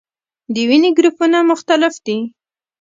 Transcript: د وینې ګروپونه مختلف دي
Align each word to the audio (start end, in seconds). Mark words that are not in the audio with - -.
د 0.53 0.55
وینې 0.69 0.89
ګروپونه 0.97 1.37
مختلف 1.51 1.93
دي 2.05 2.17